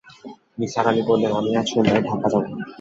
[0.59, 2.43] নিসার আলি বললেন, আমি আজ সন্ধ্যায় ঢাকা যাব।